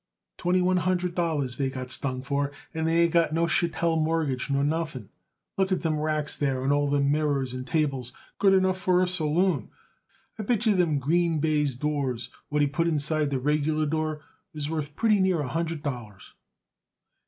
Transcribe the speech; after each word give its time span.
Twenty 0.39 0.61
one 0.63 0.77
hundred 0.77 1.13
dollars 1.13 1.57
they 1.57 1.69
got 1.69 1.91
stung 1.91 2.23
for, 2.23 2.51
and 2.73 2.87
they 2.87 3.01
ain't 3.03 3.13
got 3.13 3.35
no 3.35 3.45
chattel 3.45 3.97
mortgage 3.97 4.49
nor 4.49 4.63
nothing. 4.63 5.09
Look 5.59 5.71
at 5.71 5.81
them 5.81 5.99
racks 5.99 6.35
there 6.35 6.63
and 6.63 6.73
all 6.73 6.89
them 6.89 7.11
mirrors 7.11 7.53
and 7.53 7.67
tables! 7.67 8.11
Good 8.39 8.55
enough 8.55 8.79
for 8.79 9.03
a 9.03 9.07
saloon. 9.07 9.69
I 10.39 10.41
bet 10.41 10.65
yer 10.65 10.73
them 10.73 10.97
green 10.97 11.37
baize 11.39 11.75
doors, 11.75 12.29
what 12.49 12.63
he 12.63 12.67
put 12.67 12.87
inside 12.87 13.29
the 13.29 13.37
regular 13.37 13.85
door, 13.85 14.23
is 14.55 14.71
worth 14.71 14.95
pretty 14.95 15.19
near 15.19 15.41
a 15.41 15.47
hundred 15.47 15.83
dollars." 15.83 16.33